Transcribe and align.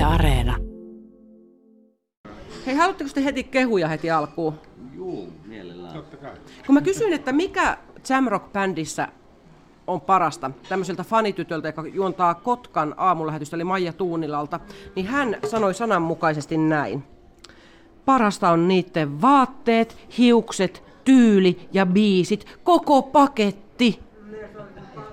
Yle 0.00 0.06
Areena. 0.06 0.56
Hei, 2.66 2.74
haluatteko 2.74 3.10
te 3.14 3.24
heti 3.24 3.44
kehuja 3.44 3.88
heti 3.88 4.10
alkuun? 4.10 4.54
Juu, 4.94 5.32
mielellään. 5.46 5.94
Totta 5.94 6.16
kai. 6.16 6.32
Kun 6.66 6.74
mä 6.74 6.80
kysyin, 6.80 7.12
että 7.12 7.32
mikä 7.32 7.78
Jamrock-bändissä 8.08 9.08
on 9.86 10.00
parasta 10.00 10.50
tämmöiseltä 10.68 11.04
fanitytöltä, 11.04 11.68
joka 11.68 11.86
juontaa 11.86 12.34
Kotkan 12.34 12.94
aamulähetystä, 12.96 13.56
eli 13.56 13.64
Maija 13.64 13.92
Tuunilalta, 13.92 14.60
niin 14.96 15.06
hän 15.06 15.36
sanoi 15.50 15.74
sananmukaisesti 15.74 16.56
näin. 16.58 17.02
Parasta 18.04 18.50
on 18.50 18.68
niiden 18.68 19.22
vaatteet, 19.22 19.96
hiukset, 20.18 20.82
tyyli 21.04 21.68
ja 21.72 21.86
biisit, 21.86 22.58
koko 22.64 23.02
paketti. 23.02 24.00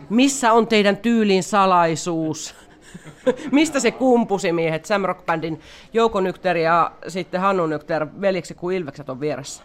Missä 0.09 0.51
on 0.53 0.67
teidän 0.67 0.97
tyylin 0.97 1.43
salaisuus? 1.43 2.66
Mistä 3.51 3.79
se 3.79 3.91
kumpusi 3.91 4.51
miehet, 4.51 4.85
Samrock 4.85 5.25
Bandin 5.25 5.59
Jouko 5.93 6.21
Nykter 6.21 6.57
ja 6.57 6.91
sitten 7.07 7.41
Hannu 7.41 7.67
Nykter, 7.67 8.07
veljeksi 8.21 8.53
kun 8.53 8.73
Ilvekset 8.73 9.09
on 9.09 9.19
vieressä? 9.19 9.63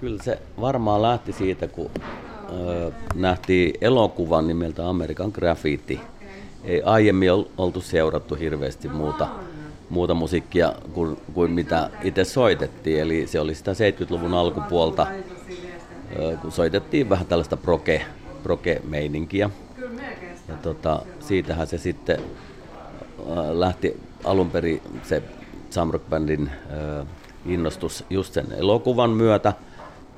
Kyllä 0.00 0.22
se 0.22 0.38
varmaan 0.60 1.02
lähti 1.02 1.32
siitä, 1.32 1.68
kun 1.68 1.90
ö, 2.52 2.92
nähtiin 3.14 3.74
elokuvan 3.80 4.48
nimeltä 4.48 4.88
American 4.88 5.30
Graffiti. 5.34 6.00
Ei 6.64 6.82
aiemmin 6.82 7.30
oltu 7.58 7.80
seurattu 7.80 8.34
hirveästi 8.34 8.88
muuta, 8.88 9.28
muuta 9.90 10.14
musiikkia 10.14 10.72
kuin, 10.92 11.16
kuin 11.34 11.50
mitä 11.50 11.90
itse 12.02 12.24
soitettiin. 12.24 13.00
Eli 13.00 13.26
se 13.26 13.40
oli 13.40 13.54
sitä 13.54 13.72
70-luvun 13.72 14.34
alkupuolta, 14.34 15.06
ö, 16.18 16.36
kun 16.42 16.52
soitettiin 16.52 17.08
vähän 17.08 17.26
tällaista 17.26 17.56
proke, 17.56 18.04
proke-meininkiä. 18.42 19.50
Ja 20.48 20.54
tota, 20.54 21.02
siitähän 21.20 21.66
se 21.66 21.78
sitten 21.78 22.20
lähti 23.52 24.00
alun 24.24 24.50
perin 24.50 24.82
se 25.02 25.22
Samrock 25.70 26.08
Bandin 26.10 26.50
innostus 27.46 28.04
just 28.10 28.34
sen 28.34 28.46
elokuvan 28.52 29.10
myötä. 29.10 29.52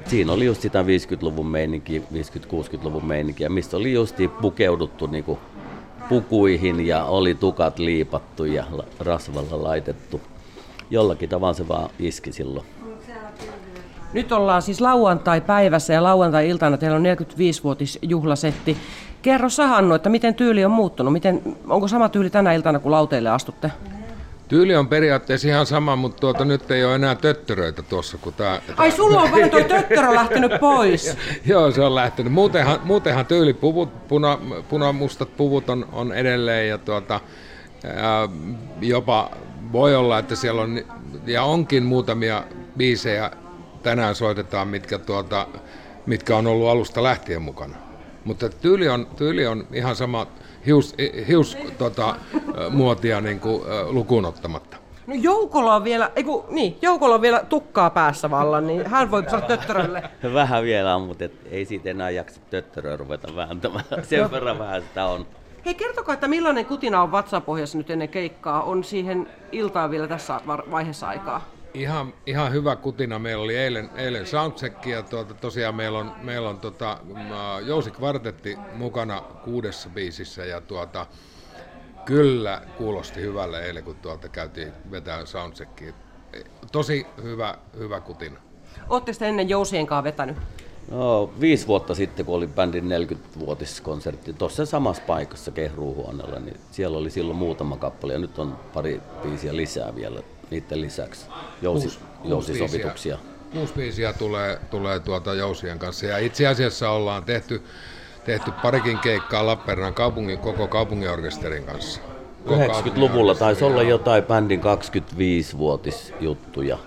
Siinä 0.07 0.33
oli 0.33 0.45
just 0.45 0.61
sitä 0.61 0.83
50-luvun 0.83 1.47
meininki, 1.47 2.03
50-60-luvun 2.13 3.05
meininkiä, 3.05 3.49
mistä 3.49 3.77
oli 3.77 3.93
just 3.93 4.17
pukeuduttu 4.41 5.07
niinku 5.07 5.39
pukuihin 6.09 6.87
ja 6.87 7.05
oli 7.05 7.35
tukat 7.35 7.79
liipattu 7.79 8.45
ja 8.45 8.65
rasvalla 9.01 9.63
laitettu. 9.63 10.21
Jollakin 10.91 11.29
tavalla 11.29 11.55
se 11.55 11.69
vaan 11.69 11.91
iski 11.99 12.33
silloin. 12.33 12.67
Nyt 14.13 14.33
ollaan 14.33 14.63
siis 14.63 14.81
lauantai-päivässä 14.81 15.93
ja 15.93 16.03
lauantai-iltana 16.03 16.77
teillä 16.77 16.97
on 16.97 17.03
45-vuotisjuhlasetti. 17.03 18.77
Kerro 19.23 19.49
sä 19.49 19.67
Hannu, 19.67 19.95
että 19.95 20.09
miten 20.09 20.35
tyyli 20.35 20.65
on 20.65 20.71
muuttunut? 20.71 21.13
Miten, 21.13 21.43
onko 21.69 21.89
sama 21.89 22.09
tyyli 22.09 22.31
tänä 22.31 22.53
iltana, 22.53 22.79
kun 22.79 22.93
lauteille 22.93 23.31
astutte? 23.31 23.71
Tyyli 24.49 24.77
on 24.77 24.89
periaatteessa 24.89 25.49
ihan 25.49 25.67
sama, 25.67 25.97
mutta 25.97 26.21
tuota, 26.21 26.45
nyt 26.45 26.71
ei 26.71 26.85
ole 26.85 26.95
enää 26.95 27.15
töttöröitä 27.15 27.83
tuossa. 27.83 28.19
Kun 28.19 28.33
tää, 28.33 28.63
Ai 28.77 28.91
sulla 28.91 29.23
on 29.23 29.33
vähän 29.33 29.51
tuo 29.51 29.61
töttörö 29.61 30.15
lähtenyt 30.15 30.53
pois. 30.61 31.17
Joo, 31.47 31.71
se 31.71 31.81
on 31.81 31.95
lähtenyt. 31.95 32.33
Muutenhan, 32.33 32.81
muutenhan 32.85 33.27
puvut, 33.61 34.09
puna, 34.09 34.39
punamustat 34.69 35.37
puvut 35.37 35.71
on, 35.71 35.89
on 35.93 36.13
edelleen 36.13 36.69
ja 36.69 36.79
tuota, 36.79 37.21
ää, 37.85 38.29
jopa 38.81 39.31
voi 39.73 39.95
olla, 39.95 40.19
että 40.19 40.37
siellä 40.37 40.63
on 40.63 40.81
ja 41.27 41.43
onkin 41.43 41.83
muutamia 41.83 42.45
biisejä 42.77 43.31
tänään 43.83 44.15
soitetaan, 44.15 44.69
mitkä, 44.69 44.99
tuota, 44.99 45.47
mitkä 46.07 46.37
on 46.37 46.47
ollut 46.47 46.69
alusta 46.69 47.03
lähtien 47.03 47.43
mukana. 47.43 47.77
Mutta 48.25 48.49
tyyli 48.49 48.89
on, 48.89 49.07
tyyli 49.17 49.47
on 49.47 49.67
ihan 49.73 49.97
sama 49.97 50.27
hius, 50.67 50.95
hius 51.29 51.57
tota, 51.79 52.15
muotia 52.71 53.21
niin 53.21 53.41
kuin, 53.41 53.63
lukuun 53.89 54.25
ottamatta. 54.25 54.77
No 55.07 55.15
Joukolla 55.15 55.75
on 55.75 55.85
vielä, 55.85 56.11
eiku, 56.17 56.47
niin, 56.49 56.79
Joukolla 56.83 57.15
on 57.15 57.23
vielä 57.23 57.45
tukkaa 57.49 57.91
päässä 57.91 58.31
vallan, 58.31 58.67
niin 58.67 58.87
hän 58.87 59.11
voi 59.11 59.25
saada 59.31 59.47
töttörölle. 59.47 60.03
Vähän 60.35 60.63
vielä 60.63 60.97
on, 60.97 61.03
mutta 61.03 61.25
et 61.25 61.33
ei 61.51 61.65
siitä 61.65 61.91
enää 61.91 62.11
jaksa 62.11 62.41
töttöröä 62.51 62.97
ruveta 62.97 63.37
vääntämään. 63.37 63.85
Sen 64.03 64.31
verran 64.31 64.59
vähän 64.59 64.83
sitä 64.83 65.05
on. 65.05 65.27
Hei, 65.67 65.75
kertokaa, 65.75 66.15
että 66.15 66.29
millainen 66.29 66.67
kutina 66.67 67.03
on 67.03 67.13
vatsapohjassa 67.13 67.79
nyt 67.79 67.91
ennen 67.91 68.09
keikkaa? 68.09 68.63
On 68.63 68.85
siihen 68.85 69.29
iltaan 69.53 69.91
vielä 69.91 70.09
tässä 70.09 70.41
vaiheessa 70.47 71.09
aikaa? 71.09 71.45
Ihan, 71.75 72.15
ihan 72.27 72.53
hyvä 72.53 72.77
kutina. 72.77 73.19
Meillä 73.19 73.45
oli 73.45 73.57
eilen, 73.57 73.91
eilen 73.97 74.27
soundcheck 74.27 74.87
ja 74.87 75.03
tuota, 75.03 75.35
tosiaan 75.35 75.75
meillä 75.75 75.99
on, 75.99 76.13
meillä 76.23 76.49
on 76.49 76.61
tota, 76.61 76.99
Jousi 77.67 77.91
Kvartetti 77.91 78.59
mukana 78.75 79.23
kuudessa 79.45 79.89
biisissä 79.89 80.45
ja 80.45 80.61
tuota, 80.61 81.07
kyllä 82.05 82.63
kuulosti 82.79 83.21
hyvälle 83.21 83.67
eilen, 83.67 83.85
kun 83.85 83.97
tuolta 83.97 84.29
käytiin 84.29 84.73
vetää 84.91 85.27
soundcheckia. 85.27 85.93
Tosi 86.73 87.07
hyvä, 87.23 87.59
hyvä 87.79 88.01
kutina. 88.01 88.41
Oletteko 88.89 89.19
te 89.19 89.29
ennen 89.29 89.49
Jousien 89.49 89.87
kanssa 89.87 90.05
vetänyt? 90.05 90.37
No, 90.91 91.31
viisi 91.41 91.67
vuotta 91.67 91.95
sitten, 91.95 92.27
kun 92.27 92.35
oli 92.37 92.47
bändin 92.47 92.85
40-vuotiskonsertti 92.89 94.33
tuossa 94.33 94.67
samassa 94.67 95.03
paikassa 95.07 95.51
Kehruuhuoneella, 95.51 96.39
niin 96.39 96.57
siellä 96.71 96.99
oli 96.99 97.11
silloin 97.11 97.39
muutama 97.39 97.77
kappale 97.77 98.13
ja 98.13 98.19
nyt 98.19 98.39
on 98.39 98.59
pari 98.75 99.01
biisiä 99.23 99.57
lisää 99.57 99.95
vielä 99.95 100.23
niiden 100.51 100.81
lisäksi 100.81 101.27
jousi, 101.63 101.89
kuusi, 101.89 102.01
jousisovituksia. 102.25 103.19
Kuusi 103.53 103.73
biisiä 103.73 104.13
tulee, 104.13 104.59
tulee 104.71 105.01
tuota 105.01 105.35
jousien 105.35 105.79
kanssa 105.79 106.07
ja 106.07 106.19
itse 106.19 106.47
asiassa 106.47 106.91
ollaan 106.91 107.25
tehty, 107.25 107.63
tehty 108.25 108.51
parikin 108.63 108.99
keikkaa 108.99 109.47
Lappeenrannan 109.47 109.95
kaupungin, 109.95 110.39
koko 110.39 110.69
kaupunginorkesterin 110.69 111.65
kanssa. 111.65 112.01
90-luvulla 112.47 113.35
taisi 113.35 113.65
olla 113.65 113.83
jotain 113.83 114.25
bändin 114.25 114.61
25-vuotisjuttuja. 114.61 116.79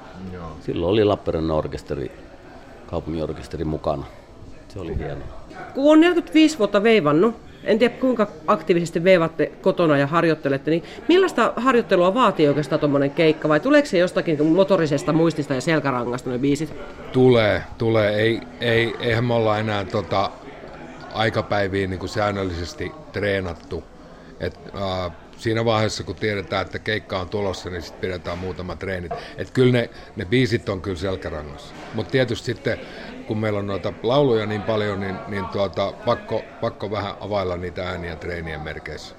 Silloin 0.62 0.92
oli 0.92 1.04
Lappeenrannan 1.04 1.58
orkesteri, 1.58 2.12
kaupunginorkesteri 2.88 3.64
mukana. 3.64 4.06
Se 4.68 4.80
oli 4.80 4.98
hienoa. 4.98 5.28
Kun 5.74 5.92
on 5.92 6.00
45 6.00 6.58
vuotta 6.58 6.84
veivannut, 6.84 7.36
en 7.64 7.80
tiedä 7.80 7.96
kuinka 7.96 8.28
aktiivisesti 8.48 9.04
veivatte 9.04 9.52
kotona 9.62 9.98
ja 9.98 10.08
harjoittelette, 10.08 10.72
niin 10.72 10.84
millaista 11.08 11.54
harjoittelua 11.56 12.14
vaatii 12.14 12.48
oikeastaan 12.48 12.80
tuommoinen 12.80 13.12
keikka 13.12 13.50
vai 13.50 13.60
tuleeko 13.60 13.88
se 13.88 13.98
jostakin 13.98 14.46
motorisesta 14.46 15.14
muistista 15.14 15.54
ja 15.54 15.62
selkärangasta 15.62 16.30
ne 16.30 16.40
biisit? 16.40 16.74
Tulee, 17.12 17.64
tulee. 17.78 18.16
Ei, 18.16 18.42
ei, 18.62 18.94
eihän 19.00 19.26
me 19.26 19.34
olla 19.34 19.58
enää 19.58 19.86
tota, 19.86 20.32
aikapäiviin 21.14 21.90
niin 21.90 22.00
kuin 22.00 22.10
säännöllisesti 22.10 22.92
treenattu. 23.12 23.84
Et, 24.40 24.60
äh, 24.76 25.12
siinä 25.38 25.66
vaiheessa, 25.66 26.04
kun 26.04 26.16
tiedetään, 26.16 26.66
että 26.66 26.80
keikka 26.80 27.20
on 27.20 27.30
tulossa, 27.30 27.70
niin 27.70 27.82
sitten 27.82 28.02
pidetään 28.02 28.38
muutama 28.38 28.76
treenit. 28.76 29.12
Et 29.38 29.52
kyllä 29.52 29.72
ne, 29.72 29.90
ne 30.16 30.26
biisit 30.26 30.70
on 30.70 30.82
kyllä 30.82 30.98
selkärangassa. 30.98 31.74
Mutta 31.94 32.12
tietysti 32.12 32.46
sitten 32.46 32.80
kun 33.28 33.38
meillä 33.38 33.60
on 33.60 33.68
noita 33.68 33.94
lauluja 34.04 34.46
niin 34.46 34.62
paljon, 34.62 35.00
niin, 35.00 35.16
niin 35.28 35.46
tuota, 35.46 35.94
pakko, 36.06 36.42
pakko 36.62 36.92
vähän 36.92 37.14
availla 37.22 37.58
niitä 37.58 37.90
ääniä 37.90 38.16
treenien 38.16 38.62
merkeissä. 38.62 39.16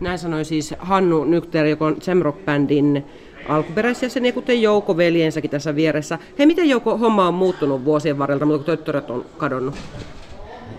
Näin 0.00 0.18
sanoi 0.18 0.44
siis 0.44 0.74
Hannu 0.78 1.24
Nykter, 1.24 1.66
joka 1.66 1.86
on 1.86 1.96
Semrock 2.00 2.44
Bandin 2.44 3.06
alkuperäisjäseniä, 3.48 4.32
kuten 4.32 4.62
Jouko 4.62 4.96
veljensäkin 4.96 5.50
tässä 5.50 5.76
vieressä. 5.76 6.18
Hei, 6.38 6.46
miten 6.46 6.68
Jouko 6.68 6.98
homma 6.98 7.28
on 7.28 7.34
muuttunut 7.34 7.84
vuosien 7.84 8.18
varrelta, 8.18 8.44
mutta 8.44 8.58
kun 8.58 8.66
töttörät 8.66 9.10
on 9.10 9.24
kadonnut? 9.38 9.74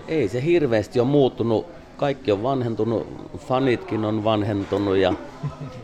Ei 0.08 0.28
se 0.28 0.44
hirveästi 0.44 1.00
ole 1.00 1.08
muuttunut. 1.08 1.66
Kaikki 1.96 2.32
on 2.32 2.42
vanhentunut, 2.42 3.06
fanitkin 3.38 4.04
on 4.04 4.24
vanhentunut. 4.24 4.96
Ja 4.96 5.14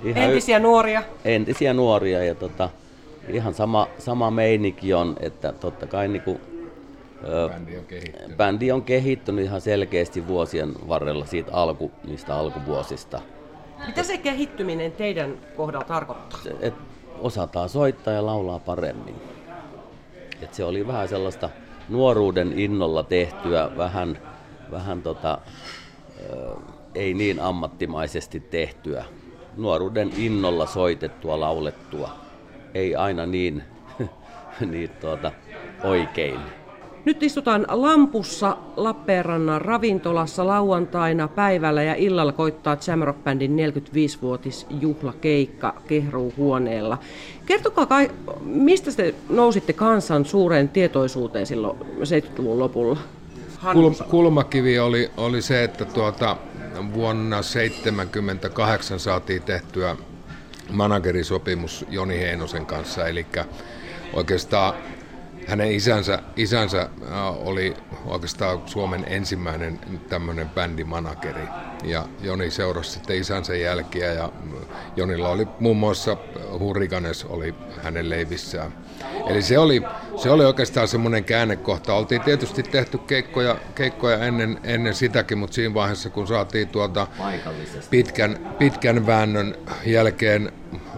ihan 0.05 0.23
entisiä 0.23 0.57
y- 0.57 0.61
nuoria. 0.61 1.03
Entisiä 1.25 1.75
nuoria 1.75 2.25
ja 2.25 2.35
tota, 2.35 2.69
ihan 3.29 3.55
sama, 3.55 3.89
sama 3.99 4.31
meininki 4.31 4.95
on, 4.95 5.17
että 5.21 5.53
totta 5.53 5.87
kai 5.87 6.09
niin 6.09 6.23
kuin 6.23 6.41
Bändi 7.49 7.79
on 7.79 7.85
kehittynyt. 7.87 8.37
Bändi 8.37 8.73
on 8.73 8.83
kehittynyt 8.83 9.45
ihan 9.45 9.61
selkeästi 9.61 10.27
vuosien 10.27 10.75
varrella 10.89 11.27
siitä 11.27 11.53
alku, 11.53 11.93
niistä 12.07 12.35
alkuvuosista. 12.35 13.21
Mitä 13.87 14.03
se 14.03 14.19
kehittyminen 14.19 14.93
teidän 14.93 15.39
kohdalla 15.57 15.85
tarkoittaa? 15.85 16.41
Se, 16.43 16.57
et 16.61 16.75
osataan 17.21 17.69
soittaa 17.69 18.15
ja 18.15 18.27
laulaa 18.27 18.59
paremmin. 18.59 19.15
Et 20.43 20.55
se 20.55 20.65
oli 20.65 20.87
vähän 20.87 21.09
sellaista 21.09 21.51
nuoruuden 21.89 22.59
innolla 22.59 23.03
tehtyä, 23.03 23.71
vähän, 23.77 24.19
vähän 24.71 25.03
tota, 25.03 25.39
ei 26.95 27.15
niin 27.15 27.41
ammattimaisesti 27.41 28.41
tehtyä. 28.41 29.05
Nuoruuden 29.57 30.11
innolla 30.17 30.67
soitettua, 30.67 31.41
laulettua. 31.41 32.11
Ei 32.75 32.97
aina 32.97 33.27
niin, 33.27 33.63
niin 34.71 34.91
tuota, 34.91 35.33
oikein. 35.85 36.41
Nyt 37.05 37.23
istutaan 37.23 37.67
Lampussa 37.69 38.57
Lappeenrannan 38.77 39.63
ravintolassa 39.63 40.47
lauantaina 40.47 41.29
päivällä 41.29 41.83
ja 41.83 41.95
illalla 41.95 42.33
koittaa 42.33 42.77
Jamrock 42.87 43.25
Bandin 43.25 43.57
45-vuotisjuhlakeikka 43.57 45.75
Kehruuhuoneella. 45.89 46.99
Kertokaa, 47.47 47.87
kai, 47.87 48.11
mistä 48.45 48.93
te 48.93 49.15
nousitte 49.29 49.73
kansan 49.73 50.25
suureen 50.25 50.69
tietoisuuteen 50.69 51.47
silloin 51.47 51.79
70-luvun 51.79 52.59
lopulla? 52.59 52.99
Kul- 53.73 54.05
kulmakivi 54.11 54.79
oli, 54.79 55.11
oli 55.17 55.43
se, 55.43 55.65
että 55.65 55.85
tuota, 55.85 56.37
vuonna 56.95 57.37
1978 57.37 59.01
saatiin 59.01 59.43
tehtyä 59.43 59.97
managerisopimus 60.71 61.85
Joni 61.89 62.19
Heinosen 62.19 62.67
kanssa, 62.67 63.07
eli 63.07 63.27
oikeastaan 64.13 64.75
hänen 65.47 65.73
isänsä, 65.73 66.19
isänsä 66.37 66.89
oli 67.37 67.75
oikeastaan 68.07 68.63
Suomen 68.67 69.05
ensimmäinen 69.09 69.81
tämmöinen 70.09 70.49
bändimanageri. 70.49 71.45
Ja 71.85 72.05
Joni 72.23 72.51
seurasi 72.51 72.91
sitten 72.91 73.17
isänsä 73.17 73.57
jälkiä 73.57 74.13
ja 74.13 74.33
Jonilla 74.97 75.29
oli 75.29 75.49
muun 75.61 75.77
muassa 75.77 76.17
Hurrikanes 76.59 77.25
oli 77.25 77.55
hänen 77.83 78.11
leivissään. 78.11 78.73
Eli 79.27 79.43
se 79.43 79.59
oli, 79.59 79.83
se 80.17 80.31
oli 80.31 80.45
oikeastaan 80.45 80.89
semmoinen 80.89 81.25
käännekohta. 81.25 81.95
Oltiin 81.95 82.21
tietysti 82.21 82.63
tehty 82.63 82.99
keikkoja, 82.99 83.57
keikkoja 83.75 84.19
ennen, 84.19 84.61
ennen 84.65 84.95
sitäkin, 84.95 85.39
mutta 85.39 85.55
siinä 85.55 85.75
vaiheessa 85.75 86.11
kun 86.11 86.27
saatiin 86.27 86.69
tuota 86.69 87.07
pitkän, 87.91 88.55
pitkän 88.59 89.07
väännön 89.07 89.55
jälkeen 89.87 90.53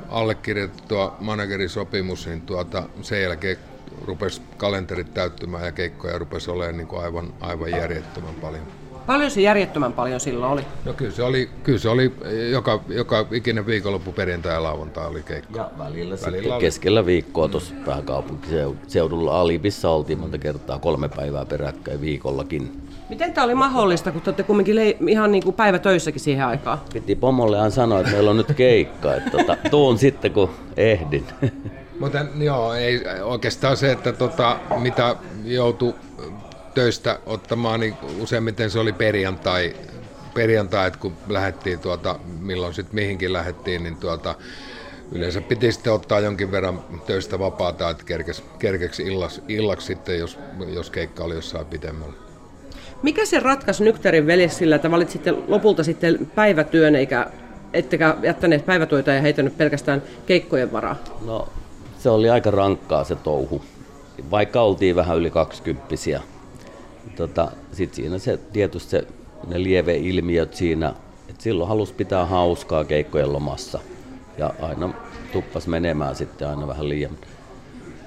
allekirjoitettua 0.08 1.16
managerisopimus, 1.20 2.26
niin 2.26 2.40
tuota, 2.40 2.82
sen 3.02 3.22
jälkeen 3.22 3.56
rupesi 4.04 4.42
kalenterit 4.56 5.14
täyttymään 5.14 5.64
ja 5.64 5.72
keikkoja 5.72 6.18
rupesi 6.18 6.50
olemaan 6.50 6.76
niin 6.76 6.86
kuin 6.86 7.02
aivan, 7.02 7.32
aivan 7.40 7.70
järjettömän 7.70 8.34
paljon. 8.40 8.62
Paljon 9.06 9.30
se 9.30 9.40
järjettömän 9.40 9.92
paljon 9.92 10.20
silloin 10.20 10.52
oli? 10.52 10.62
No 10.84 10.92
kyllä 10.92 11.10
se 11.10 11.22
oli, 11.22 11.50
kyllä 11.62 11.78
se 11.78 11.88
oli 11.88 12.12
joka, 12.50 12.80
joka 12.88 13.26
ikinen 13.30 13.66
viikonloppu 13.66 14.12
perjantai 14.12 14.52
ja 14.52 14.62
lauantai 14.62 15.06
oli 15.06 15.22
keikka. 15.22 15.58
Ja 15.58 15.70
välillä, 15.78 15.84
välillä 15.84 16.16
sitten 16.16 16.52
oli... 16.52 16.60
keskellä 16.60 17.06
viikkoa 17.06 17.48
tuossa 17.48 17.74
pääkaupunkiseudulla 17.84 19.40
Alipissa 19.40 19.90
oltiin 19.90 20.18
monta 20.18 20.38
kertaa 20.38 20.78
kolme 20.78 21.08
päivää 21.08 21.44
peräkkäin 21.44 22.00
viikollakin. 22.00 22.82
Miten 23.08 23.32
tämä 23.32 23.44
oli 23.44 23.54
mahdollista, 23.54 24.12
kun 24.12 24.20
te 24.20 24.30
olette 24.30 24.42
kumminkin 24.42 24.76
le- 24.76 24.96
ihan 25.08 25.32
niin 25.32 25.44
kuin 25.44 25.56
päivätöissäkin 25.56 26.20
siihen 26.20 26.46
aikaan? 26.46 26.78
Piti 26.92 27.14
pomollehan 27.16 27.72
sanoa, 27.72 28.00
että 28.00 28.12
meillä 28.12 28.30
on 28.30 28.36
nyt 28.36 28.52
keikka, 28.56 29.14
että 29.14 29.30
tota, 29.30 29.56
tuun 29.70 29.98
sitten 29.98 30.32
kun 30.32 30.50
ehdin. 30.76 31.26
Mutta 32.00 32.26
joo, 32.36 32.74
ei 32.74 33.00
oikeastaan 33.22 33.76
se, 33.76 33.92
että 33.92 34.12
tota, 34.12 34.58
mitä 34.78 35.16
joutui 35.44 35.94
töistä 36.74 37.18
ottamaan, 37.26 37.80
niin 37.80 37.94
useimmiten 38.20 38.70
se 38.70 38.78
oli 38.78 38.92
perjantai, 38.92 39.76
perjantai 40.34 40.86
että 40.86 40.98
kun 40.98 41.12
lähdettiin 41.28 41.78
tuota, 41.78 42.18
milloin 42.40 42.74
sitten 42.74 42.94
mihinkin 42.94 43.32
lähdettiin, 43.32 43.82
niin 43.82 43.96
tuota, 43.96 44.34
yleensä 45.12 45.40
piti 45.40 45.72
sitten 45.72 45.92
ottaa 45.92 46.20
jonkin 46.20 46.50
verran 46.50 46.84
töistä 47.06 47.38
vapaata, 47.38 47.90
että 47.90 48.04
kerkesi, 48.04 48.42
kerkeksi 48.58 49.02
illaksi, 49.02 49.42
illaksi 49.48 49.86
sitten, 49.86 50.18
jos, 50.18 50.38
jos 50.74 50.90
keikka 50.90 51.24
oli 51.24 51.34
jossain 51.34 51.66
pitemmällä. 51.66 52.14
Mikä 53.02 53.26
se 53.26 53.40
ratkaisi 53.40 53.84
Nykterin 53.84 54.26
veljes 54.26 54.58
sillä, 54.58 54.76
että 54.76 54.90
valitsitte 54.90 55.32
lopulta 55.48 55.84
sitten 55.84 56.30
päivätyön, 56.34 56.96
eikä 56.96 57.26
ettekä 57.72 58.16
jättäneet 58.22 58.66
päivätyötä 58.66 59.12
ja 59.12 59.20
heitänyt 59.20 59.56
pelkästään 59.56 60.02
keikkojen 60.26 60.72
varaa? 60.72 60.96
No, 61.26 61.48
se 62.02 62.10
oli 62.10 62.30
aika 62.30 62.50
rankkaa 62.50 63.04
se 63.04 63.16
touhu. 63.16 63.62
Vaikka 64.30 64.62
oltiin 64.62 64.96
vähän 64.96 65.18
yli 65.18 65.30
kaksikymppisiä, 65.30 66.20
tota, 67.16 67.50
sitten 67.72 67.96
siinä 67.96 68.18
se 68.18 68.38
tietysti 68.52 68.90
se, 68.90 69.06
ne 69.46 69.56
ilmiöt 69.96 70.54
siinä, 70.54 70.94
että 71.28 71.42
silloin 71.42 71.68
halusi 71.68 71.94
pitää 71.94 72.26
hauskaa 72.26 72.84
keikkojen 72.84 73.32
lomassa. 73.32 73.80
Ja 74.38 74.54
aina 74.62 74.94
tuppas 75.32 75.66
menemään 75.66 76.16
sitten 76.16 76.48
aina 76.48 76.66
vähän 76.66 76.88
liian, 76.88 77.18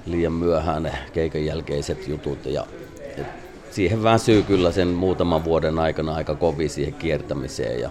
liian 0.06 0.32
myöhään 0.32 0.82
ne 0.82 0.92
keikan 1.12 1.44
jälkeiset 1.44 2.08
jutut. 2.08 2.46
Ja, 2.46 2.66
et 3.16 3.26
siihen 3.70 4.02
väsyy 4.02 4.42
kyllä 4.42 4.72
sen 4.72 4.88
muutaman 4.88 5.44
vuoden 5.44 5.78
aikana 5.78 6.14
aika 6.14 6.34
kovin 6.34 6.70
siihen 6.70 6.94
kiertämiseen. 6.94 7.80
Ja, 7.80 7.90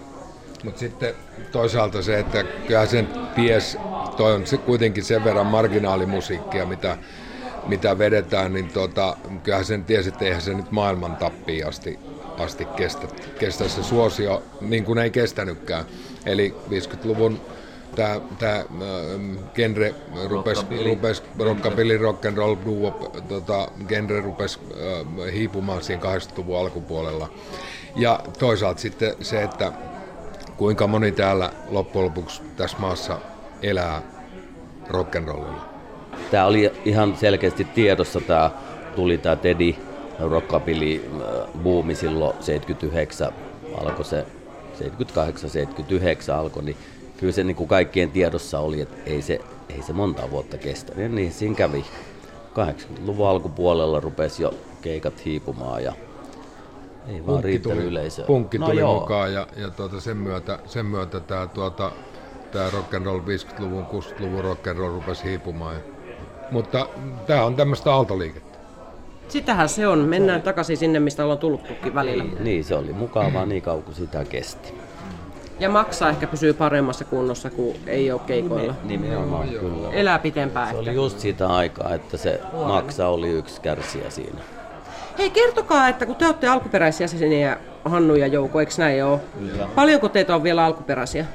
mutta 0.64 0.80
sitten 0.80 1.14
toisaalta 1.52 2.02
se, 2.02 2.18
että 2.18 2.44
kyllä 2.66 2.86
sen 2.86 3.08
ties, 3.34 3.78
toi 4.16 4.34
on 4.34 4.46
se 4.46 4.56
kuitenkin 4.56 5.04
sen 5.04 5.24
verran 5.24 5.46
marginaalimusiikkia, 5.46 6.66
mitä 6.66 6.98
mitä 7.66 7.98
vedetään, 7.98 8.52
niin 8.52 8.68
tota, 8.68 9.16
kyllähän 9.42 9.64
sen 9.64 9.84
tiesi, 9.84 10.08
että 10.08 10.24
eihän 10.24 10.42
se 10.42 10.54
nyt 10.54 10.70
maailman 10.70 11.16
tappiin 11.16 11.66
asti, 11.66 11.98
asti 12.38 12.64
kestä, 12.64 13.06
kestä 13.38 13.68
se 13.68 13.82
suosio, 13.82 14.42
niin 14.60 14.84
kuin 14.84 14.98
ei 14.98 15.10
kestänytkään. 15.10 15.84
Eli 16.26 16.54
50-luvun 16.70 17.40
tämä 17.96 18.20
tää, 18.38 18.56
äh, 18.56 18.64
genre 19.54 19.94
rupesi, 20.28 20.66
rupes, 20.84 21.22
rockabilly, 21.38 21.98
rock 21.98 22.26
and 22.26 22.36
roll, 22.36 22.56
duo, 22.64 23.12
tota, 23.28 23.68
genre 23.88 24.20
rupesi 24.20 24.58
äh, 24.70 25.32
hiipumaan 25.32 25.82
siinä 25.82 26.02
80-luvun 26.02 26.58
alkupuolella. 26.58 27.28
Ja 27.96 28.20
toisaalta 28.38 28.80
sitten 28.80 29.14
se, 29.20 29.42
että 29.42 29.72
kuinka 30.56 30.86
moni 30.86 31.12
täällä 31.12 31.52
loppujen 31.68 32.04
lopuksi 32.04 32.42
tässä 32.56 32.76
maassa 32.78 33.18
elää 33.62 34.02
rock'n'rollilla 34.88 35.76
tämä 36.30 36.46
oli 36.46 36.72
ihan 36.84 37.16
selkeästi 37.16 37.64
tiedossa, 37.64 38.20
tämä 38.20 38.50
tuli 38.96 39.18
tämä 39.18 39.36
Teddy 39.36 39.74
rockabilly 40.18 41.04
äh, 41.04 41.62
buumi 41.62 41.94
silloin 41.94 42.36
79, 42.40 43.32
alkoi 43.78 44.04
se 44.04 44.26
78-79 44.80 46.32
alkoi, 46.34 46.62
niin 46.62 46.76
kyllä 47.16 47.32
se 47.32 47.44
niin 47.44 47.56
kuin 47.56 47.68
kaikkien 47.68 48.10
tiedossa 48.10 48.58
oli, 48.58 48.80
että 48.80 48.96
ei 49.06 49.22
se, 49.22 49.40
ei 49.68 49.82
se 49.82 49.92
monta 49.92 50.30
vuotta 50.30 50.58
kestä. 50.58 51.00
Ja 51.00 51.08
niin 51.08 51.32
siinä 51.32 51.54
kävi. 51.54 51.84
80-luvun 52.54 53.28
alkupuolella 53.28 54.00
rupesi 54.00 54.42
jo 54.42 54.54
keikat 54.82 55.24
hiipumaan 55.24 55.84
ja 55.84 55.92
ei 57.08 57.26
vaan 57.26 57.44
riittänyt 57.44 57.84
yleisöä. 57.84 58.26
Punkki 58.26 58.58
no 58.58 58.66
tuli 58.66 58.80
joo. 58.80 59.00
mukaan 59.00 59.32
ja, 59.32 59.46
ja 59.56 59.70
tuota, 59.70 60.00
sen 60.00 60.16
myötä, 60.16 60.58
sen 60.66 60.86
myötä 60.86 61.20
tämä 61.20 61.46
tuota, 61.46 61.92
tämä 62.56 62.70
rock 62.70 62.94
and 62.94 63.06
roll 63.06 63.20
50-luvun, 63.20 63.86
60-luvun 63.86 64.44
rock 64.44 64.66
and 64.66 64.78
roll 64.78 64.94
rupesi 64.94 65.24
hiipumaan. 65.24 65.74
Ja 65.74 65.80
mutta 66.50 66.88
tämä 67.26 67.44
on 67.44 67.56
tämmöistä 67.56 67.92
aaltoliikettä. 67.92 68.58
Sitähän 69.28 69.68
se 69.68 69.88
on. 69.88 69.98
Mennään 69.98 70.42
takaisin 70.42 70.76
sinne, 70.76 71.00
mistä 71.00 71.22
ollaan 71.22 71.38
tullutkin 71.38 71.94
välillä. 71.94 72.24
Niin, 72.24 72.44
niin, 72.44 72.64
se 72.64 72.74
oli 72.74 72.92
mukavaa 72.92 73.46
niin 73.46 73.62
kauan 73.62 73.82
kuin 73.82 73.94
sitä 73.94 74.24
kesti. 74.24 74.74
Ja 75.60 75.68
maksaa 75.68 76.10
ehkä 76.10 76.26
pysyy 76.26 76.52
paremmassa 76.52 77.04
kunnossa 77.04 77.50
kuin 77.50 77.76
ei 77.86 78.12
ole 78.12 78.20
keikoilla. 78.26 78.74
Nimenomaan, 78.84 79.48
kyllä. 79.48 79.92
Elää 79.92 80.18
pitempään. 80.18 80.68
Se 80.68 80.78
ehkä. 80.78 80.90
oli 80.90 80.94
just 80.94 81.18
sitä 81.18 81.48
aikaa, 81.48 81.94
että 81.94 82.16
se 82.16 82.40
maksa 82.66 83.08
oli 83.08 83.28
yksi 83.28 83.60
kärsiä 83.60 84.10
siinä. 84.10 84.40
Hei, 85.18 85.30
kertokaa, 85.30 85.88
että 85.88 86.06
kun 86.06 86.16
te 86.16 86.26
olette 86.26 86.48
alkuperäisiä 86.48 87.04
jäseniä, 87.04 87.56
Hannu 87.84 88.14
ja 88.14 88.26
Jouko, 88.26 88.60
eikö 88.60 88.72
näin 88.78 89.04
ole? 89.04 89.20
Kyllä. 89.38 89.68
Paljonko 89.74 90.08
teitä 90.08 90.34
on 90.34 90.42
vielä 90.42 90.64
alkuperäisiä? 90.64 91.26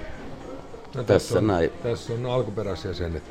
No, 0.95 1.03
tässä, 1.03 1.13
tässä, 1.13 1.39
on, 1.39 1.47
näin. 1.47 1.71
tässä 1.83 2.13
on 2.13 2.25
alkuperäisiä 2.25 2.91
jäsenet. 2.91 3.23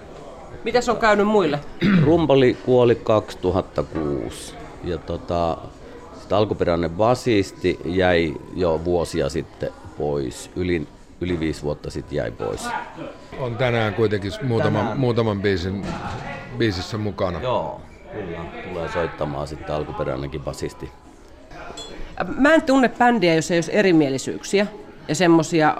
Mitäs 0.64 0.88
on 0.88 0.96
käynyt 0.96 1.26
muille? 1.26 1.60
Rumpali 2.04 2.56
kuoli 2.64 2.94
2006 2.94 4.54
ja 4.84 4.98
tota, 4.98 5.58
sit 6.20 6.32
alkuperäinen 6.32 6.90
basisti 6.90 7.78
jäi 7.84 8.34
jo 8.54 8.80
vuosia 8.84 9.28
sitten 9.28 9.70
pois. 9.98 10.50
Yli, 10.56 10.86
yli 11.20 11.40
viisi 11.40 11.62
vuotta 11.62 11.90
sitten 11.90 12.16
jäi 12.16 12.30
pois. 12.30 12.68
On 13.38 13.56
tänään 13.56 13.94
kuitenkin 13.94 14.32
muutaman, 14.42 14.80
tänään. 14.80 15.00
muutaman 15.00 15.42
biisin, 15.42 15.86
biisissä 16.58 16.98
mukana. 16.98 17.40
Joo, 17.42 17.80
kyllä. 18.12 18.38
Tulee 18.68 18.92
soittamaan 18.92 19.48
sitten 19.48 19.74
alkuperäinenkin 19.74 20.40
basisti. 20.40 20.90
Mä 22.36 22.54
en 22.54 22.62
tunne 22.62 22.88
bändiä, 22.88 23.34
jos 23.34 23.50
ei 23.50 23.56
olisi 23.56 23.74
erimielisyyksiä 23.74 24.66
ja 25.08 25.14
semmoisia 25.14 25.76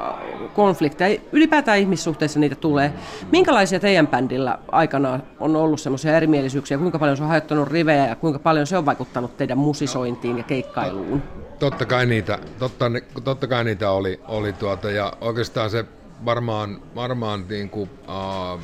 konflikteja. 0.55 1.21
Ylipäätään 1.33 1.79
ihmissuhteissa 1.79 2.41
niitä 2.41 2.55
tulee. 2.55 2.93
Minkälaisia 3.33 3.81
teidän 3.81 4.07
bändillä 4.07 4.59
aikana 4.73 5.21
on 5.41 5.57
ollut 5.57 5.81
semmoisia 5.81 6.17
erimielisyyksiä? 6.17 6.79
Kuinka 6.79 6.99
paljon 6.99 7.17
se 7.17 7.23
on 7.23 7.29
hajottanut 7.29 7.69
rivejä 7.69 8.07
ja 8.07 8.17
kuinka 8.17 8.39
paljon 8.39 8.67
se 8.67 8.79
on 8.79 8.87
vaikuttanut 8.87 9.37
teidän 9.37 9.59
musisointiin 9.59 10.39
ja 10.39 10.45
keikkailuun? 10.45 11.23
Totta 11.59 11.87
kai 11.87 12.07
niitä, 12.07 12.39
totta, 12.59 12.85
totta 13.25 13.47
kai 13.47 13.65
niitä 13.65 13.91
oli, 13.91 14.21
oli 14.29 14.53
tuota, 14.53 14.91
ja 14.91 15.13
oikeastaan 15.21 15.71
se 15.71 15.85
varmaan, 16.25 16.83
varmaan 16.95 17.45
niin 17.49 17.71
kuin, 17.71 17.91
uh, 18.09 18.61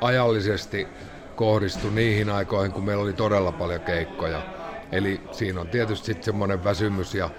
ajallisesti 0.00 0.86
kohdistui 1.36 1.90
niihin 1.90 2.30
aikoihin, 2.30 2.72
kun 2.72 2.84
meillä 2.84 3.02
oli 3.02 3.12
todella 3.12 3.52
paljon 3.52 3.80
keikkoja. 3.80 4.42
Eli 4.92 5.20
siinä 5.30 5.60
on 5.60 5.68
tietysti 5.68 6.06
sitten 6.06 6.24
semmoinen 6.24 6.64
väsymys 6.64 7.14
ja 7.14 7.30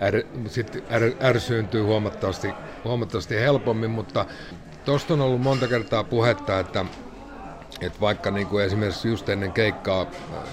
är, 0.00 0.22
sit 0.48 0.82
är, 0.90 1.12
ärsyyntyy 1.22 1.82
huomattavasti, 1.82 2.48
huomattavasti 2.84 3.34
helpommin, 3.34 3.90
mutta 3.90 4.26
tuosta 4.84 5.14
on 5.14 5.20
ollut 5.20 5.40
monta 5.40 5.68
kertaa 5.68 6.04
puhetta, 6.04 6.58
että, 6.58 6.84
että 7.80 8.00
vaikka 8.00 8.30
niin 8.30 8.46
kuin 8.46 8.64
esimerkiksi 8.64 9.08
just 9.08 9.28
ennen 9.28 9.52
keikkaa 9.52 10.06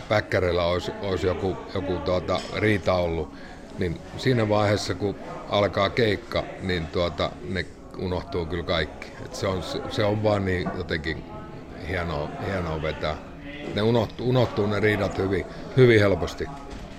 päkkärillä 0.10 0.66
olisi, 0.66 0.92
olisi 1.02 1.28
joku, 1.28 1.58
joku 1.76 1.98
tuota, 1.98 2.40
riita 2.56 2.94
ollut, 2.94 3.34
niin 3.80 4.02
siinä 4.18 4.50
vaiheessa 4.50 4.94
kun 4.94 5.16
alkaa 5.50 5.90
keikka, 5.90 6.44
niin 6.62 6.88
tuota, 6.88 7.32
ne 7.50 7.66
unohtuu 7.98 8.46
kyllä 8.46 8.64
kaikki. 8.64 9.12
Et 9.26 9.36
se, 9.36 9.48
on, 9.48 9.64
se 9.90 10.04
on 10.04 10.24
vaan 10.24 10.46
niin 10.46 10.70
jotenkin 10.78 11.24
hienoa, 11.88 12.30
hienoa 12.46 12.82
vetää. 12.82 13.16
Ne 13.76 13.82
unohtuu, 13.82 14.30
unohtuu 14.30 14.66
ne 14.66 14.80
riidat 14.80 15.18
hyvin, 15.18 15.46
hyvin 15.78 16.00
helposti 16.00 16.48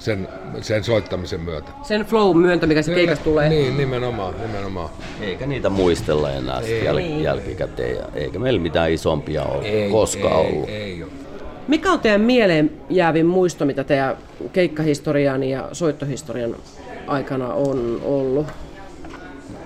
sen, 0.05 0.29
sen 0.61 0.85
soittamisen 0.85 1.41
myötä. 1.41 1.71
Sen 1.83 2.05
flow 2.07 2.37
myöntä, 2.37 2.67
mikä 2.67 2.83
se 2.83 2.95
keikasta 2.95 3.25
tulee. 3.25 3.49
Niin, 3.49 3.77
nimenomaan, 3.77 4.35
nimenomaan. 4.47 4.89
Eikä 5.21 5.47
niitä 5.47 5.71
muistella 5.71 6.31
enää 6.31 6.61
ei, 6.61 6.85
jäl- 6.87 6.97
Niin. 6.97 7.23
jälkikäteen. 7.23 7.97
Ja 7.97 8.03
eikä 8.15 8.39
meillä 8.39 8.61
mitään 8.61 8.93
isompia 8.93 9.43
ole 9.45 9.89
koskaan 9.91 10.41
ei, 10.47 10.53
ollut. 10.53 10.69
Ei 10.69 11.03
ole. 11.03 11.13
Mikä 11.69 11.93
on 11.93 12.01
teidän 12.01 12.21
mieleen 12.21 12.71
jäävin 12.91 13.27
muisto, 13.27 13.65
mitä 13.65 13.85
teidän 13.85 14.17
keikkahistorian 14.53 15.43
ja 15.45 15.69
soittohistorian 15.73 16.57
aikana 17.07 17.55
on 17.55 18.01
ollut? 18.05 18.47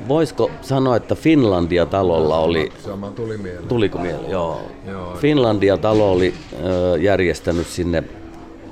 Voisiko 0.09 0.51
sanoa, 0.63 0.97
että 0.97 1.15
Finlandia-talolla 1.15 2.39
oli 2.39 2.73
Sama 2.85 3.11
tuli 3.11 3.39
mieleen. 3.39 3.69
Tuliko 3.69 3.99
mieleen? 3.99 4.31
Joo. 4.31 4.61
Joo. 4.91 5.15
Finlandia-talo 5.17 6.13
oli 6.13 6.35
ö, 6.65 6.99
järjestänyt 6.99 7.67
sinne 7.67 8.05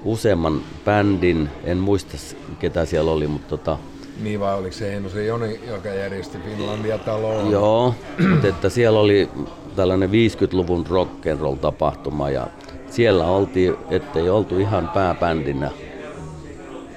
useamman 0.04 0.61
bändin, 0.84 1.49
en 1.64 1.78
muista 1.78 2.16
ketä 2.58 2.84
siellä 2.84 3.11
oli, 3.11 3.26
mutta 3.26 3.49
tota, 3.49 3.78
Niin 4.23 4.40
vai 4.40 4.54
oliko 4.58 4.73
se 4.73 4.90
Heinosen 4.90 5.26
Joni, 5.26 5.61
joka 5.68 5.88
järjesti 5.88 6.38
Finlandia-taloon? 6.38 7.50
joo, 7.50 7.94
mutta 8.30 8.49
että 8.49 8.68
siellä 8.68 9.00
oli 9.00 9.28
tällainen 9.76 10.11
50-luvun 10.11 10.87
rock'n'roll 10.87 11.56
tapahtuma 11.61 12.30
ja 12.30 12.46
siellä 12.90 13.26
oltiin, 13.26 13.75
ettei 13.90 14.30
oltu 14.30 14.58
ihan 14.58 14.88
pääbändinä 14.94 15.70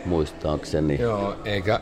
muistaakseni. 0.07 1.01
Joo, 1.01 1.35
eikä, 1.45 1.79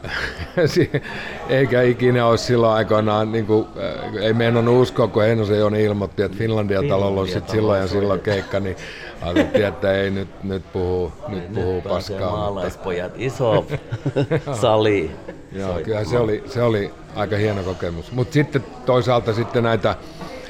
eikä 1.49 1.81
ikinä 1.81 2.27
olisi 2.27 2.43
silloin 2.43 2.73
aikoinaan, 2.73 3.31
niin 3.31 3.45
kuin, 3.45 3.67
äh, 3.77 4.15
ei 4.23 4.33
meidän 4.33 4.67
uskoa, 4.69 5.07
kun 5.07 5.23
Heinosen 5.23 5.59
Joni 5.59 5.83
ilmoitti, 5.83 6.23
että 6.23 6.37
Finlandia-talolla 6.37 7.21
on 7.21 7.27
sitten 7.27 7.55
silloin 7.55 7.81
ja 7.81 7.87
silloin 7.87 8.19
keikka, 8.21 8.59
niin 8.59 8.75
ajateltiin, 9.21 9.65
että 9.65 9.91
ei 9.93 10.09
nyt, 10.11 10.43
nyt 10.43 10.63
puhuu, 10.73 11.11
nyt 11.27 11.53
puhuu 11.53 11.75
Nyt 11.75 11.83
paskaa. 11.83 12.31
Maalaispojat, 12.31 13.11
iso 13.17 13.65
sali. 14.61 15.11
joo, 15.51 15.73
kyllä 15.83 16.03
se 16.03 16.17
oli, 16.19 16.43
se 16.47 16.61
oli 16.63 16.91
aika 17.15 17.35
hieno 17.37 17.63
kokemus. 17.63 18.11
Mutta 18.11 18.33
sitten 18.33 18.63
toisaalta 18.85 19.33
sitten 19.33 19.63
näitä 19.63 19.95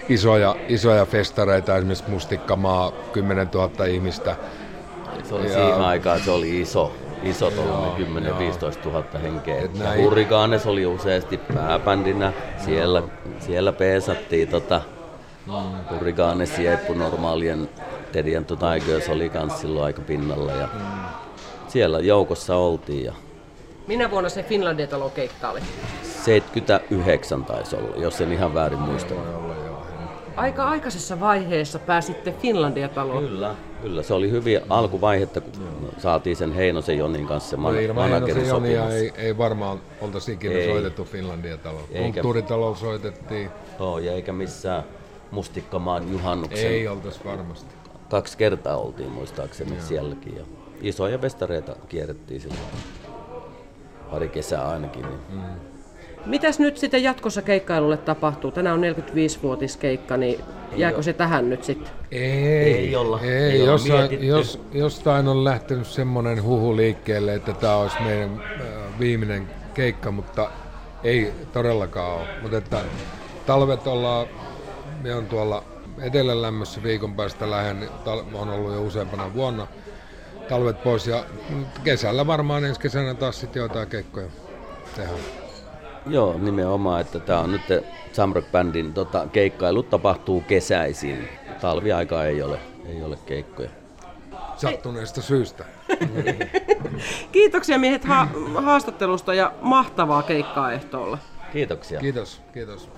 isoja, 0.10 0.56
isoja 0.68 1.06
festareita, 1.06 1.78
esimerkiksi 1.78 2.10
Mustikkamaa, 2.12 2.92
10 3.14 3.50
000 3.54 3.86
ihmistä, 3.86 4.36
Se 5.24 5.36
oli 5.36 5.44
Ja- 5.48 5.54
siihen 5.54 5.82
aikaan, 5.82 6.20
se 6.20 6.32
oli 6.32 6.62
iso, 6.62 6.92
iso 7.26 7.52
tuollainen 7.52 8.24
10-15 8.86 8.86
000 8.90 9.04
henkeä. 9.24 9.60
Et 9.62 9.76
Ja 9.78 9.84
näin- 9.84 10.02
Hurrikaanes 10.04 10.66
oli 10.66 10.86
useasti 10.86 11.38
pääbändinä, 11.38 12.34
siellä, 12.66 13.04
siellä 13.40 13.72
peesattiin 13.72 14.48
tota, 14.48 14.82
Hurrikaanes 15.92 16.60
ja 16.60 16.78
Normaalien 16.96 17.70
Teddy 18.12 18.36
and 18.36 18.46
the 18.46 18.56
Tigers 18.56 19.10
oli 19.10 19.30
kans 19.30 19.62
silloin 19.62 19.86
aika 19.86 20.02
pinnalla 20.02 20.52
ja 20.52 20.68
siellä 21.68 22.00
joukossa 22.00 22.56
oltiin 22.56 23.06
ja 23.06 23.14
Minä 23.88 24.12
vuonna 24.12 24.30
se 24.30 24.44
Finlandia-talo 24.44 25.10
keikka 25.10 25.50
oli? 25.50 25.60
79 26.04 27.46
taisi 27.46 27.76
olla, 27.76 27.96
jos 27.98 28.22
en 28.22 28.34
ihan 28.34 28.54
väärin 28.54 28.80
muista. 28.80 29.14
Aika 30.36 30.66
aikaisessa 30.66 31.20
vaiheessa 31.20 31.80
pääsitte 31.80 32.32
Finlandia-taloon. 32.32 33.24
Kyllä, 33.24 33.56
kyllä. 33.82 34.04
Se 34.04 34.14
oli 34.14 34.32
hyvin 34.32 34.60
alkuvaihetta, 34.70 35.42
kun 35.42 35.54
saatiin 35.98 36.36
sen 36.36 36.52
Heinosen 36.54 36.98
Jonin 36.98 37.28
kanssa 37.28 37.50
se 37.50 37.58
man- 37.58 37.74
No 37.74 37.80
ilman 37.80 38.10
Heinosen 38.10 38.48
Jonia 38.48 38.90
ei, 38.90 39.14
ei 39.18 39.38
varmaan 39.38 39.82
oltaisi 40.02 40.32
ikinä 40.34 40.54
Ei. 40.56 40.68
soitettu 40.72 41.04
Finlandia-talo. 41.06 41.80
Eikä. 41.92 42.04
Kulttuuritalo 42.14 42.76
soitettiin, 42.76 43.50
Joo, 43.80 44.00
ja 44.00 44.12
eikä 44.12 44.34
missään 44.34 44.84
Mustikkamaan 45.32 46.12
juhannuksen. 46.12 46.68
ei 46.72 46.88
oltaisi 46.88 47.20
varmasti. 47.26 47.76
Kaksi 48.10 48.38
kertaa 48.38 48.78
oltiin 48.78 49.12
muistaakseni 49.12 49.72
Joo. 49.76 49.82
sielläkin. 49.86 50.36
Ja 50.38 50.44
isoja 50.82 51.18
festareita 51.18 51.76
kierrettiin 51.90 52.42
silloin. 52.42 52.60
Pari 54.12 54.30
kesää 54.30 54.70
ainakin. 54.70 55.02
Niin. 55.02 55.20
Mm. 55.30 55.42
Mitäs 56.26 56.60
nyt 56.60 56.78
sitten 56.78 57.04
jatkossa 57.04 57.42
keikkailulle 57.42 57.98
tapahtuu? 57.98 58.52
Tänään 58.52 58.76
on 58.80 58.84
45-vuotiskeikka, 58.84 60.18
niin 60.18 60.40
jääkö 60.76 61.04
se 61.04 61.14
tähän 61.14 61.50
nyt 61.50 61.64
sitten? 61.64 61.94
Ei, 62.12 62.22
Ei 62.74 62.96
olla- 62.96 63.20
ei, 63.22 63.30
ei 63.32 63.62
olla 63.62 63.72
jossain, 63.72 64.00
mietitty. 64.00 64.26
jos, 64.26 64.62
jostain 64.74 65.28
on 65.28 65.44
lähtenyt 65.44 65.88
semmoinen 65.88 66.44
huhu 66.44 66.76
liikkeelle, 66.76 67.34
että 67.34 67.54
tämä 67.54 67.76
olisi 67.76 68.02
meidän 68.02 68.42
äh, 68.42 69.00
viimeinen 69.00 69.48
keikka, 69.74 70.12
mutta 70.12 70.50
ei 71.04 71.32
todellakaan 71.54 72.12
ole. 72.16 72.28
Mutta 72.42 72.58
että 72.58 72.82
talvet 73.46 73.88
ollaan, 73.88 74.28
me 75.02 75.16
on 75.16 75.26
tuolla 75.26 75.64
etelälämmössä 76.02 76.84
viikon 76.84 77.16
päästä 77.16 77.52
lähen, 77.52 77.90
on 78.34 78.50
ollut 78.50 78.74
jo 78.74 78.82
useampana 78.84 79.34
vuonna 79.34 79.68
talvet 80.50 80.84
pois 80.84 81.08
ja 81.08 81.26
kesällä 81.84 82.28
varmaan 82.28 82.66
ensi 82.66 82.80
kesänä 82.82 83.14
taas 83.14 83.40
sitten 83.40 83.62
jotain 83.62 83.88
keikkoja 83.88 84.28
tehdään. 84.96 85.45
Joo, 86.08 86.36
nimenomaan, 86.38 87.02
että 87.02 87.20
tämä 87.20 87.40
on 87.40 87.52
nyt 87.52 87.62
Samrock 88.12 88.52
Bandin 88.52 88.94
tota, 88.94 89.28
keikkailu 89.32 89.84
tapahtuu 89.84 90.42
kesäisin. 90.42 91.30
Talviaika 91.62 92.26
ei 92.26 92.42
ole, 92.44 92.60
ei 92.90 93.04
ole 93.04 93.18
keikkoja. 93.26 93.70
Sattuneesta 94.58 95.22
syystä. 95.22 95.66
Kiitoksia 97.32 97.78
miehet 97.78 98.06
ha- 98.06 98.28
haastattelusta 98.62 99.34
ja 99.34 99.54
mahtavaa 99.62 100.24
keikkaa 100.24 100.72
ehtoolla. 100.72 101.18
Kiitoksia. 101.54 102.00
Kiitos, 102.00 102.42
kiitos. 102.54 102.90